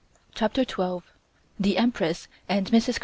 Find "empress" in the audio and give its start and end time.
1.77-2.27